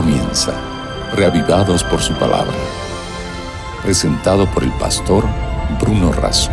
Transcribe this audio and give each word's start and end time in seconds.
comienza, 0.00 0.52
reavivados 1.16 1.82
por 1.82 1.98
su 1.98 2.14
palabra. 2.14 2.54
Presentado 3.82 4.46
por 4.54 4.62
el 4.62 4.70
pastor 4.78 5.24
Bruno 5.80 6.12
Razo. 6.12 6.52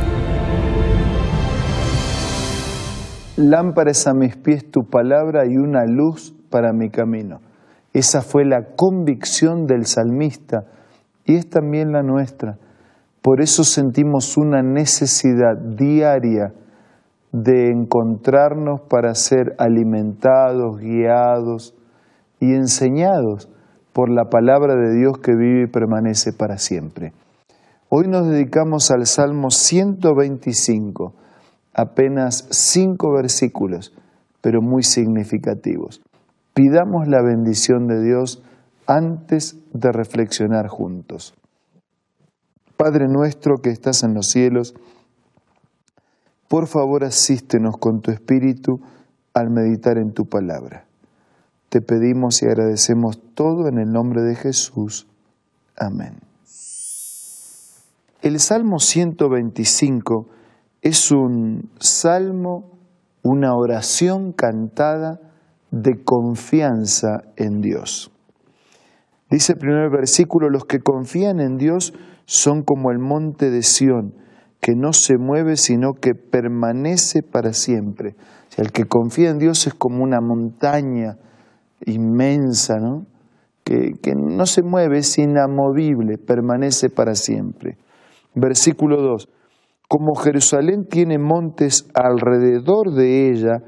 Lámparas 3.38 4.08
a 4.08 4.16
mis 4.16 4.36
pies 4.36 4.72
tu 4.72 4.90
palabra 4.90 5.44
y 5.46 5.58
una 5.58 5.86
luz 5.86 6.34
para 6.50 6.74
mi 6.74 6.90
camino. 6.90 7.38
Esa 7.94 8.24
fue 8.24 8.46
la 8.46 8.64
convicción 8.76 9.68
del 9.68 9.86
salmista 9.86 10.64
y 11.24 11.36
es 11.36 11.48
también 11.48 11.92
la 11.92 12.02
nuestra. 12.02 12.58
Por 13.22 13.42
eso 13.42 13.64
sentimos 13.64 14.38
una 14.38 14.64
necesidad 14.64 15.56
diaria 15.78 16.52
de 17.32 17.70
encontrarnos 17.70 18.82
para 18.90 19.14
ser 19.14 19.54
alimentados, 19.60 20.80
guiados 20.80 21.76
y 22.40 22.54
enseñados 22.54 23.50
por 23.94 24.10
la 24.10 24.26
palabra 24.26 24.76
de 24.76 24.96
Dios 24.98 25.20
que 25.20 25.36
vive 25.36 25.64
y 25.64 25.72
permanece 25.72 26.34
para 26.34 26.58
siempre. 26.58 27.14
Hoy 27.90 28.08
nos 28.08 28.28
dedicamos 28.28 28.92
al 28.92 29.06
Salmo 29.06 29.52
125, 29.52 31.14
apenas 31.74 32.48
cinco 32.52 33.14
versículos, 33.14 33.94
pero 34.42 34.62
muy 34.62 34.84
significativos. 34.84 36.02
Pidamos 36.54 37.08
la 37.08 37.22
bendición 37.22 37.88
de 37.88 38.04
Dios 38.04 38.44
antes 38.88 39.58
de 39.74 39.92
reflexionar 39.92 40.68
juntos. 40.68 41.34
Padre 42.78 43.08
nuestro 43.08 43.58
que 43.62 43.70
estás 43.70 44.04
en 44.04 44.14
los 44.14 44.28
cielos, 44.28 44.76
por 46.50 46.68
favor 46.68 47.04
asístenos 47.04 47.78
con 47.78 48.02
tu 48.02 48.12
espíritu 48.12 48.82
al 49.34 49.50
meditar 49.50 49.98
en 49.98 50.12
tu 50.14 50.26
palabra. 50.26 50.86
Te 51.76 51.82
pedimos 51.82 52.42
y 52.42 52.46
agradecemos 52.46 53.20
todo 53.34 53.68
en 53.68 53.80
el 53.80 53.92
nombre 53.92 54.22
de 54.22 54.36
Jesús. 54.36 55.10
Amén. 55.76 56.22
El 58.22 58.40
Salmo 58.40 58.80
125 58.80 60.26
es 60.82 61.12
un 61.12 61.72
salmo, 61.78 62.80
una 63.24 63.54
oración 63.58 64.32
cantada 64.32 65.20
de 65.70 66.02
confianza 66.02 67.24
en 67.36 67.60
Dios. 67.60 68.10
Dice 69.30 69.52
el 69.52 69.60
primer 69.60 69.90
versículo, 69.90 70.50
los 70.50 70.64
que 70.64 70.80
confían 70.80 71.42
en 71.42 71.58
Dios 71.58 71.94
son 72.24 72.64
como 72.64 72.90
el 72.90 73.00
monte 73.00 73.50
de 73.52 73.64
Sión, 73.64 74.16
que 74.62 74.76
no 74.78 74.94
se 74.94 75.18
mueve, 75.18 75.58
sino 75.58 75.92
que 75.92 76.16
permanece 76.16 77.22
para 77.22 77.52
siempre. 77.52 78.16
el 78.56 78.72
que 78.72 78.86
confía 78.86 79.30
en 79.30 79.40
Dios 79.40 79.68
es 79.68 79.74
como 79.74 80.06
una 80.06 80.22
montaña 80.22 81.18
inmensa, 81.86 82.78
¿no? 82.80 83.06
Que, 83.64 83.94
que 84.02 84.14
no 84.16 84.46
se 84.46 84.62
mueve, 84.62 85.00
es 85.00 85.18
inamovible, 85.18 86.18
permanece 86.18 86.90
para 86.90 87.16
siempre. 87.16 87.78
Versículo 88.36 89.02
2. 89.02 89.30
Como 89.88 90.16
Jerusalén 90.16 90.86
tiene 90.86 91.18
montes 91.18 91.88
alrededor 91.94 92.92
de 92.94 93.32
ella, 93.32 93.64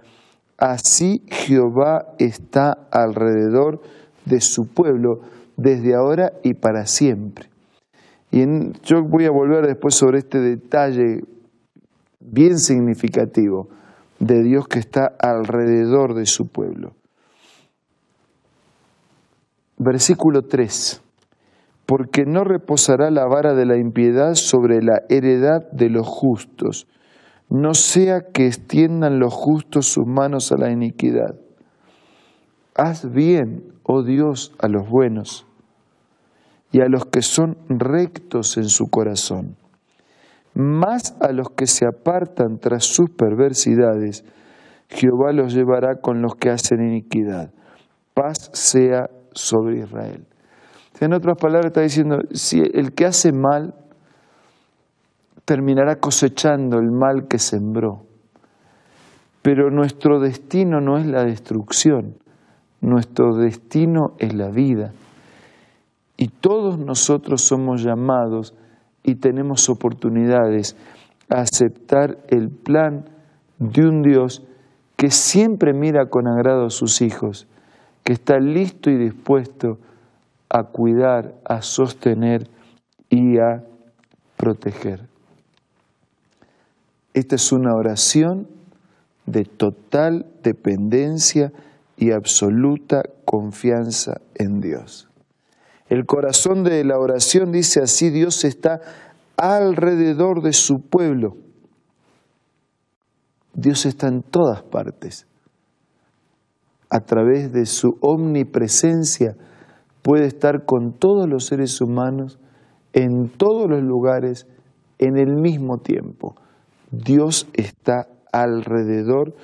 así 0.58 1.24
Jehová 1.28 2.14
está 2.20 2.88
alrededor 2.92 3.82
de 4.26 4.42
su 4.42 4.68
pueblo 4.68 5.22
desde 5.56 5.96
ahora 5.96 6.34
y 6.44 6.54
para 6.54 6.86
siempre. 6.86 7.50
Y 8.32 8.44
yo 8.84 9.04
voy 9.04 9.26
a 9.26 9.32
volver 9.32 9.66
después 9.66 9.96
sobre 9.96 10.20
este 10.20 10.40
detalle 10.40 11.22
bien 12.20 12.60
significativo 12.60 13.70
de 14.20 14.44
Dios 14.44 14.68
que 14.68 14.80
está 14.80 15.14
alrededor 15.20 16.14
de 16.14 16.26
su 16.26 16.48
pueblo. 16.48 16.94
Versículo 19.78 20.42
3. 20.42 21.04
Porque 21.86 22.26
no 22.26 22.44
reposará 22.44 23.12
la 23.12 23.26
vara 23.28 23.54
de 23.54 23.66
la 23.66 23.78
impiedad 23.78 24.34
sobre 24.34 24.82
la 24.82 25.04
heredad 25.10 25.70
de 25.72 25.90
los 25.90 26.08
justos, 26.08 26.88
no 27.50 27.74
sea 27.74 28.22
que 28.34 28.48
extiendan 28.48 29.20
los 29.20 29.34
justos 29.34 29.86
sus 29.86 30.06
manos 30.06 30.52
a 30.52 30.58
la 30.58 30.72
iniquidad. 30.72 31.36
Haz 32.76 33.10
bien, 33.12 33.74
oh 33.84 34.04
Dios, 34.04 34.54
a 34.60 34.68
los 34.68 34.90
buenos 34.90 35.46
y 36.72 36.82
a 36.82 36.90
los 36.90 37.06
que 37.06 37.22
son 37.22 37.58
rectos 37.70 38.58
en 38.58 38.68
su 38.68 38.88
corazón. 38.90 39.56
Más 40.54 41.16
a 41.22 41.32
los 41.32 41.52
que 41.52 41.68
se 41.68 41.86
apartan 41.86 42.58
tras 42.60 42.84
sus 42.84 43.12
perversidades, 43.12 44.26
Jehová 44.90 45.32
los 45.32 45.54
llevará 45.54 46.02
con 46.02 46.22
los 46.22 46.36
que 46.36 46.50
hacen 46.50 46.82
iniquidad. 46.82 47.52
Paz 48.14 48.50
sea 48.54 49.10
sobre 49.34 49.80
Israel. 49.80 50.26
En 51.00 51.14
otras 51.14 51.38
palabras 51.38 51.68
está 51.68 51.82
diciendo, 51.82 52.18
si 52.32 52.60
el 52.60 52.94
que 52.94 53.06
hace 53.06 53.32
mal 53.32 53.74
terminará 55.46 55.96
cosechando 55.96 56.78
el 56.78 56.92
mal 56.92 57.28
que 57.30 57.40
sembró. 57.40 58.04
Pero 59.42 59.70
nuestro 59.70 60.20
destino 60.20 60.82
no 60.82 60.98
es 60.98 61.06
la 61.06 61.24
destrucción, 61.24 62.18
nuestro 62.82 63.36
destino 63.38 64.16
es 64.20 64.34
la 64.34 64.50
vida. 64.50 64.92
Y 66.18 66.28
todos 66.28 66.78
nosotros 66.80 67.44
somos 67.44 67.82
llamados 67.82 68.56
y 69.04 69.16
tenemos 69.16 69.70
oportunidades 69.70 70.76
a 71.30 71.42
aceptar 71.42 72.18
el 72.28 72.50
plan 72.50 73.06
de 73.60 73.88
un 73.88 74.02
Dios 74.02 74.44
que 74.98 75.12
siempre 75.12 75.74
mira 75.74 76.08
con 76.10 76.28
agrado 76.28 76.66
a 76.66 76.72
sus 76.72 77.02
hijos 77.02 77.48
que 78.08 78.14
está 78.14 78.40
listo 78.40 78.90
y 78.90 78.96
dispuesto 78.98 79.80
a 80.48 80.64
cuidar, 80.64 81.36
a 81.44 81.62
sostener 81.62 82.48
y 83.10 83.38
a 83.38 83.66
proteger. 84.38 85.10
Esta 87.14 87.36
es 87.36 87.52
una 87.52 87.76
oración 87.76 88.48
de 89.26 89.44
total 89.44 90.26
dependencia 90.42 91.52
y 91.98 92.12
absoluta 92.12 93.04
confianza 93.26 94.22
en 94.36 94.62
Dios. 94.62 95.10
El 95.90 96.06
corazón 96.06 96.64
de 96.64 96.86
la 96.86 96.98
oración 96.98 97.52
dice 97.52 97.82
así, 97.84 98.10
Dios 98.10 98.46
está 98.46 98.80
alrededor 99.36 100.42
de 100.42 100.54
su 100.54 100.80
pueblo. 100.80 101.36
Dios 103.54 103.86
está 103.86 104.08
en 104.08 104.24
todas 104.24 104.64
partes 104.64 105.27
a 106.90 107.02
través 107.02 107.52
de 107.52 107.66
su 107.66 107.98
omnipresencia, 108.02 109.36
puede 110.02 110.26
estar 110.26 110.66
con 110.66 110.94
todos 110.94 111.28
los 111.28 111.46
seres 111.46 111.82
humanos 111.82 112.40
en 112.94 113.30
todos 113.30 113.70
los 113.70 113.84
lugares 113.84 114.48
en 115.00 115.18
el 115.18 115.36
mismo 115.36 115.78
tiempo. 115.80 116.36
Dios 116.92 117.48
está 117.54 118.08
alrededor 118.32 119.36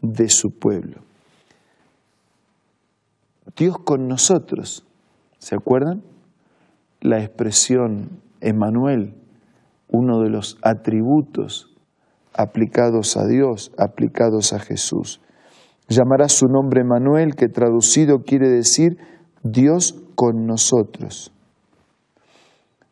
de 0.00 0.28
su 0.28 0.50
pueblo. 0.50 1.02
Dios 3.56 3.76
con 3.84 4.08
nosotros, 4.08 4.86
¿se 5.38 5.54
acuerdan? 5.54 6.02
La 7.00 7.22
expresión 7.22 8.20
Emanuel, 8.40 9.14
uno 9.88 10.20
de 10.20 10.30
los 10.30 10.58
atributos 10.62 11.72
aplicados 12.34 13.16
a 13.16 13.26
Dios, 13.26 13.72
aplicados 13.78 14.52
a 14.52 14.58
Jesús. 14.58 15.20
Llamará 15.88 16.28
su 16.28 16.46
nombre 16.46 16.84
Manuel, 16.84 17.34
que 17.34 17.48
traducido 17.48 18.22
quiere 18.22 18.48
decir 18.48 18.98
Dios 19.42 19.94
con 20.14 20.46
nosotros. 20.46 21.32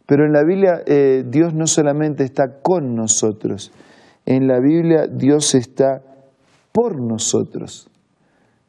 Pero 0.07 0.27
en 0.27 0.33
la 0.33 0.43
Biblia 0.45 0.83
eh, 0.87 1.25
Dios 1.27 1.55
no 1.55 1.67
solamente 1.67 2.25
está 2.25 2.61
con 2.63 2.95
nosotros, 2.95 3.73
en 4.27 4.49
la 4.49 4.59
Biblia 4.61 5.07
Dios 5.07 5.55
está 5.55 6.03
por 6.73 7.01
nosotros. 7.01 7.89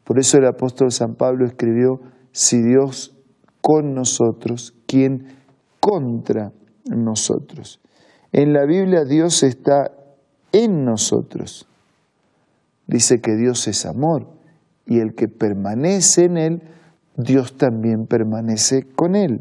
Por 0.04 0.20
eso 0.20 0.38
el 0.38 0.46
apóstol 0.46 0.92
San 0.92 1.16
Pablo 1.16 1.46
escribió, 1.46 2.00
si 2.32 2.62
Dios 2.62 3.16
con 3.62 3.94
nosotros, 3.94 4.76
¿quién 4.88 5.28
contra 5.80 6.52
nosotros? 6.86 7.82
En 8.32 8.54
la 8.54 8.66
Biblia 8.66 9.04
Dios 9.04 9.44
está 9.44 9.92
en 10.52 10.86
nosotros 10.86 11.68
dice 12.92 13.22
que 13.22 13.36
Dios 13.36 13.68
es 13.68 13.86
amor 13.86 14.28
y 14.86 15.00
el 15.00 15.16
que 15.16 15.30
permanece 15.30 16.26
en 16.26 16.38
él, 16.38 16.62
Dios 17.16 17.58
también 17.58 18.06
permanece 18.06 18.84
con 18.96 19.16
él. 19.16 19.40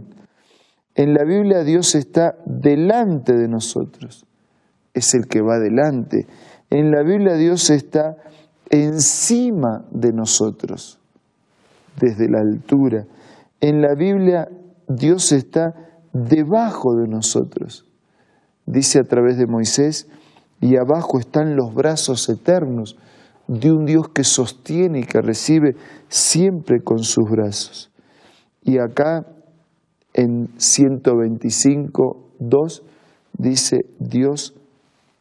En 0.95 1.15
la 1.15 1.25
Biblia 1.25 1.65
Dios 1.65 1.95
está 1.95 2.37
delante 2.47 3.35
de 3.35 3.49
nosotros, 3.49 4.25
es 4.95 5.15
el 5.15 5.27
que 5.27 5.41
va 5.41 5.59
delante. 5.59 6.27
En 6.71 6.93
la 6.93 7.03
Biblia 7.03 7.35
Dios 7.35 7.71
está 7.71 8.17
encima 8.71 9.85
de 9.91 10.13
nosotros, 10.13 11.01
desde 12.01 12.29
la 12.29 12.41
altura. 12.41 13.07
En 13.61 13.83
la 13.83 13.95
Biblia 13.95 14.49
Dios 14.87 15.33
está 15.33 15.75
debajo 16.13 16.95
de 16.95 17.09
nosotros. 17.09 17.85
Dice 18.67 19.01
a 19.01 19.05
través 19.05 19.39
de 19.39 19.47
Moisés, 19.47 20.09
y 20.61 20.77
abajo 20.77 21.19
están 21.19 21.57
los 21.57 21.75
brazos 21.75 22.29
eternos 22.29 22.97
de 23.51 23.73
un 23.73 23.85
Dios 23.85 24.09
que 24.11 24.23
sostiene 24.23 25.01
y 25.01 25.03
que 25.03 25.21
recibe 25.21 25.75
siempre 26.09 26.83
con 26.85 27.01
sus 27.01 27.29
brazos. 27.29 27.91
Y 28.63 28.79
acá 28.79 29.27
en 30.15 30.49
125, 30.57 32.29
2 32.39 32.83
dice 33.37 33.79
Dios 33.99 34.55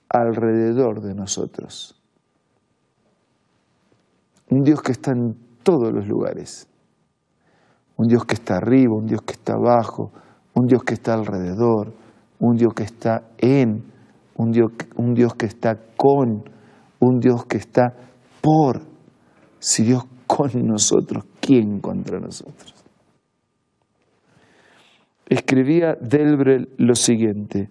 alrededor 0.10 1.02
de 1.02 1.16
nosotros. 1.16 2.00
Un 4.52 4.62
Dios 4.62 4.84
que 4.84 4.92
está 4.92 5.12
en 5.12 5.36
todos 5.64 5.92
los 5.92 6.08
lugares. 6.08 6.68
Un 7.98 8.10
Dios 8.10 8.26
que 8.26 8.36
está 8.36 8.58
arriba, 8.58 8.94
un 8.96 9.08
Dios 9.08 9.24
que 9.24 9.34
está 9.34 9.54
abajo, 9.54 10.12
un 10.54 10.68
Dios 10.68 10.84
que 10.84 10.94
está 10.94 11.16
alrededor, 11.16 11.94
un 12.38 12.58
Dios 12.58 12.76
que 12.76 12.84
está 12.84 13.24
en, 13.40 13.86
un 14.36 14.52
Dios, 14.52 14.72
un 14.98 15.16
Dios 15.16 15.34
que 15.34 15.48
está 15.48 15.80
con, 15.98 16.44
un 17.00 17.20
Dios 17.20 17.46
que 17.46 17.58
está 17.58 17.96
Si 19.60 19.84
Dios 19.84 20.06
con 20.26 20.50
nosotros, 20.68 21.26
¿quién 21.42 21.80
contra 21.80 22.20
nosotros? 22.20 22.74
Escribía 25.28 25.96
Delbrel 26.00 26.70
lo 26.78 26.96
siguiente, 26.96 27.70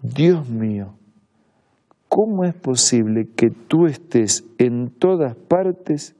Dios 0.00 0.48
mío, 0.48 0.94
¿cómo 2.08 2.44
es 2.44 2.54
posible 2.54 3.28
que 3.34 3.50
tú 3.50 3.86
estés 3.86 4.44
en 4.58 4.90
todas 4.90 5.34
partes 5.34 6.14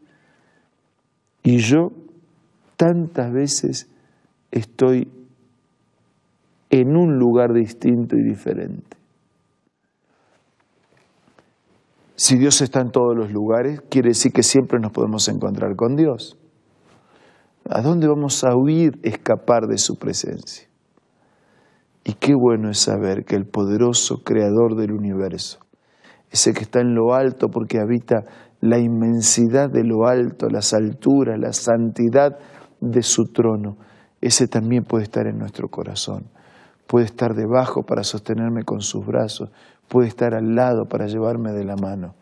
y 1.42 1.58
yo 1.58 1.92
tantas 2.76 3.32
veces 3.32 3.88
estoy 4.50 5.08
en 6.70 6.96
un 6.96 7.18
lugar 7.18 7.52
distinto 7.52 8.16
y 8.16 8.22
diferente? 8.22 9.03
Si 12.16 12.38
Dios 12.38 12.60
está 12.60 12.80
en 12.80 12.92
todos 12.92 13.16
los 13.16 13.32
lugares, 13.32 13.80
quiere 13.90 14.10
decir 14.10 14.32
que 14.32 14.44
siempre 14.44 14.78
nos 14.78 14.92
podemos 14.92 15.28
encontrar 15.28 15.74
con 15.74 15.96
Dios. 15.96 16.38
¿A 17.68 17.82
dónde 17.82 18.06
vamos 18.06 18.44
a 18.44 18.54
huir, 18.54 19.00
escapar 19.02 19.66
de 19.66 19.78
su 19.78 19.96
presencia? 19.96 20.68
Y 22.04 22.12
qué 22.12 22.34
bueno 22.34 22.70
es 22.70 22.78
saber 22.78 23.24
que 23.24 23.34
el 23.34 23.46
poderoso 23.46 24.22
creador 24.22 24.76
del 24.76 24.92
universo, 24.92 25.58
ese 26.30 26.52
que 26.52 26.62
está 26.62 26.80
en 26.80 26.94
lo 26.94 27.14
alto 27.14 27.48
porque 27.48 27.80
habita 27.80 28.22
la 28.60 28.78
inmensidad 28.78 29.68
de 29.68 29.82
lo 29.82 30.06
alto, 30.06 30.48
las 30.48 30.72
alturas, 30.72 31.38
la 31.40 31.52
santidad 31.52 32.38
de 32.80 33.02
su 33.02 33.32
trono, 33.32 33.76
ese 34.20 34.46
también 34.46 34.84
puede 34.84 35.04
estar 35.04 35.26
en 35.26 35.38
nuestro 35.38 35.68
corazón. 35.68 36.30
Puede 36.86 37.06
estar 37.06 37.34
debajo 37.34 37.82
para 37.82 38.04
sostenerme 38.04 38.62
con 38.62 38.82
sus 38.82 39.04
brazos, 39.04 39.50
puede 39.94 40.08
estar 40.08 40.34
al 40.34 40.56
lado 40.56 40.86
para 40.86 41.06
llevarme 41.06 41.52
de 41.52 41.64
la 41.64 41.76
mano, 41.76 42.16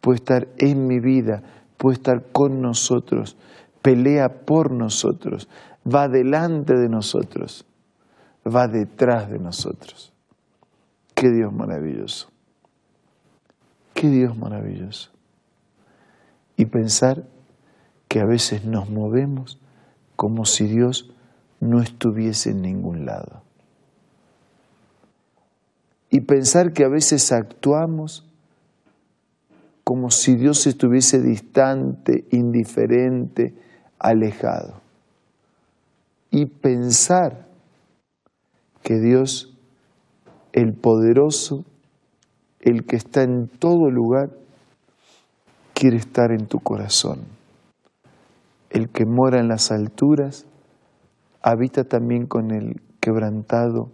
puede 0.00 0.18
estar 0.18 0.46
en 0.58 0.86
mi 0.86 1.00
vida, 1.00 1.42
puede 1.76 1.94
estar 1.94 2.30
con 2.30 2.60
nosotros, 2.60 3.36
pelea 3.82 4.44
por 4.46 4.70
nosotros, 4.70 5.48
va 5.84 6.06
delante 6.06 6.78
de 6.78 6.88
nosotros, 6.88 7.66
va 8.46 8.68
detrás 8.68 9.28
de 9.28 9.40
nosotros. 9.40 10.12
Qué 11.16 11.32
Dios 11.32 11.52
maravilloso. 11.52 12.30
Qué 13.92 14.08
Dios 14.08 14.38
maravilloso. 14.38 15.10
Y 16.56 16.66
pensar 16.66 17.24
que 18.06 18.20
a 18.20 18.24
veces 18.24 18.66
nos 18.66 18.88
movemos 18.88 19.58
como 20.14 20.44
si 20.44 20.68
Dios 20.68 21.12
no 21.58 21.82
estuviese 21.82 22.50
en 22.50 22.62
ningún 22.62 23.04
lado. 23.04 23.43
Y 26.14 26.20
pensar 26.20 26.72
que 26.72 26.84
a 26.84 26.88
veces 26.88 27.32
actuamos 27.32 28.24
como 29.82 30.12
si 30.12 30.36
Dios 30.36 30.64
estuviese 30.68 31.20
distante, 31.20 32.24
indiferente, 32.30 33.52
alejado. 33.98 34.80
Y 36.30 36.46
pensar 36.46 37.48
que 38.84 39.00
Dios, 39.00 39.58
el 40.52 40.74
poderoso, 40.74 41.64
el 42.60 42.86
que 42.86 42.94
está 42.94 43.24
en 43.24 43.48
todo 43.48 43.90
lugar, 43.90 44.30
quiere 45.72 45.96
estar 45.96 46.30
en 46.30 46.46
tu 46.46 46.60
corazón. 46.60 47.22
El 48.70 48.88
que 48.88 49.04
mora 49.04 49.40
en 49.40 49.48
las 49.48 49.72
alturas, 49.72 50.46
habita 51.42 51.82
también 51.82 52.26
con 52.26 52.52
el 52.52 52.80
quebrantado 53.00 53.90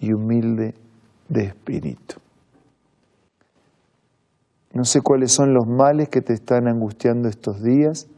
y 0.00 0.12
humilde 0.12 0.74
de 1.28 1.44
espíritu. 1.44 2.16
No 4.72 4.84
sé 4.84 5.00
cuáles 5.00 5.32
son 5.32 5.54
los 5.54 5.66
males 5.66 6.08
que 6.08 6.20
te 6.20 6.34
están 6.34 6.68
angustiando 6.68 7.28
estos 7.28 7.62
días, 7.62 8.08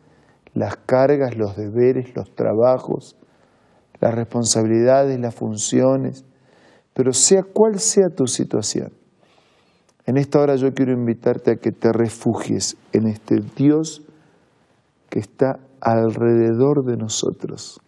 las 0.55 0.77
cargas, 0.77 1.37
los 1.37 1.57
deberes, 1.57 2.17
los 2.17 2.35
trabajos, 2.35 3.17
las 4.01 4.15
responsabilidades, 4.15 5.19
las 5.21 5.35
funciones, 5.35 6.25
pero 6.95 7.13
sea 7.13 7.43
cual 7.45 7.79
sea 7.79 8.09
tu 8.09 8.27
situación, 8.27 8.93
en 10.09 10.17
esta 10.17 10.41
hora 10.41 10.57
yo 10.57 10.73
quiero 10.73 10.93
invitarte 10.93 11.51
a 11.51 11.57
que 11.57 11.71
te 11.71 11.93
refugies 11.93 12.79
en 12.95 13.07
este 13.07 13.41
Dios 13.57 14.03
que 15.11 15.19
está 15.19 15.61
alrededor 15.81 16.85
de 16.87 16.97
nosotros, 16.97 17.79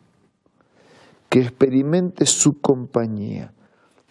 que 1.31 1.40
experimentes 1.40 2.28
su 2.28 2.61
compañía, 2.61 3.55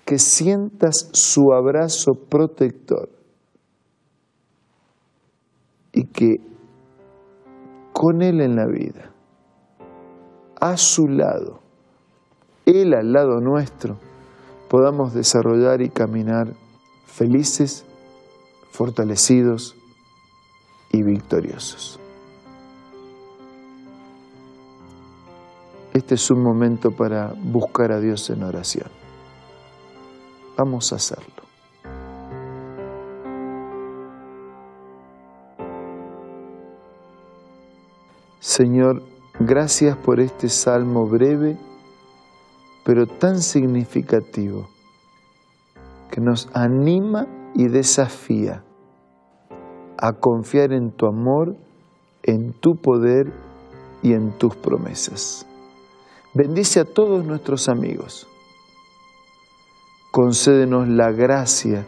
que 0.10 0.18
sientas 0.18 1.08
su 1.14 1.54
abrazo 1.54 2.14
protector 2.16 3.10
y 5.94 6.06
que 6.06 6.38
con 7.94 8.24
Él 8.24 8.42
en 8.42 8.56
la 8.56 8.66
vida, 8.66 9.12
a 10.60 10.78
su 10.78 11.08
lado, 11.08 11.60
Él 12.66 12.96
al 12.96 13.14
lado 13.14 13.40
nuestro, 13.40 14.00
podamos 14.68 15.14
desarrollar 15.14 15.84
y 15.84 15.90
caminar 15.90 16.56
felices 17.06 17.86
fortalecidos 18.72 19.76
y 20.92 21.04
victoriosos. 21.04 22.00
Este 25.94 26.16
es 26.16 26.32
un 26.32 26.42
momento 26.42 26.90
para 26.90 27.32
buscar 27.44 27.92
a 27.92 28.00
Dios 28.00 28.28
en 28.32 28.42
oración. 28.42 28.99
Vamos 30.60 30.92
a 30.92 30.98
hacerlo. 30.98 31.44
Señor, 38.40 39.02
gracias 39.40 39.96
por 39.96 40.20
este 40.20 40.50
salmo 40.50 41.08
breve, 41.08 41.58
pero 42.84 43.08
tan 43.08 43.40
significativo, 43.40 44.68
que 46.12 46.20
nos 46.20 46.50
anima 46.54 47.26
y 47.56 47.70
desafía 47.70 48.66
a 49.98 50.12
confiar 50.12 50.74
en 50.74 50.92
tu 50.92 51.06
amor, 51.06 51.56
en 52.24 52.52
tu 52.52 52.76
poder 52.76 53.32
y 54.04 54.12
en 54.12 54.38
tus 54.38 54.58
promesas. 54.58 55.48
Bendice 56.34 56.82
a 56.82 56.86
todos 56.86 57.24
nuestros 57.24 57.70
amigos. 57.70 58.28
Concédenos 60.12 60.88
la 60.88 61.12
gracia 61.12 61.86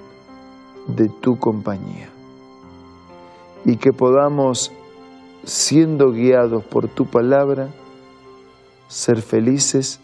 de 0.87 1.09
tu 1.09 1.37
compañía 1.37 2.09
y 3.65 3.77
que 3.77 3.91
podamos, 3.91 4.71
siendo 5.43 6.11
guiados 6.11 6.63
por 6.63 6.87
tu 6.87 7.05
palabra, 7.05 7.69
ser 8.87 9.21
felices, 9.21 9.99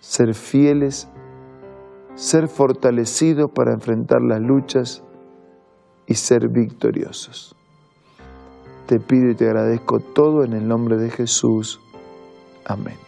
ser 0.00 0.34
fieles, 0.34 1.08
ser 2.14 2.48
fortalecidos 2.48 3.50
para 3.50 3.72
enfrentar 3.72 4.22
las 4.22 4.40
luchas 4.40 5.02
y 6.06 6.14
ser 6.14 6.48
victoriosos. 6.48 7.56
Te 8.86 9.00
pido 9.00 9.30
y 9.30 9.34
te 9.34 9.46
agradezco 9.46 9.98
todo 9.98 10.44
en 10.44 10.52
el 10.52 10.68
nombre 10.68 10.96
de 10.96 11.10
Jesús. 11.10 11.80
Amén. 12.64 13.05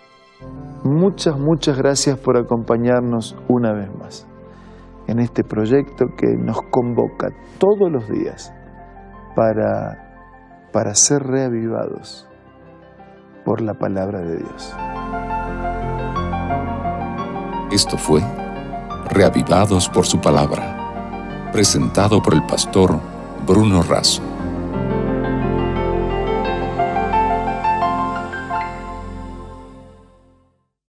Muchas, 0.85 1.38
muchas 1.38 1.76
gracias 1.76 2.18
por 2.18 2.37
acompañarnos 2.37 3.37
una 3.49 3.73
vez 3.73 3.88
más 3.99 4.26
en 5.07 5.18
este 5.18 5.42
proyecto 5.42 6.07
que 6.16 6.26
nos 6.37 6.61
convoca 6.71 7.28
todos 7.59 7.90
los 7.90 8.09
días 8.09 8.52
para, 9.35 10.68
para 10.73 10.95
ser 10.95 11.23
reavivados 11.23 12.28
por 13.45 13.61
la 13.61 13.75
palabra 13.75 14.21
de 14.21 14.37
Dios. 14.37 14.76
Esto 17.71 17.97
fue 17.97 18.23
Reavivados 19.11 19.88
por 19.88 20.04
su 20.04 20.21
palabra 20.21 20.78
presentado 21.52 22.23
por 22.23 22.35
el 22.35 22.45
pastor 22.45 23.00
Bruno 23.47 23.83
Razo. 23.83 24.38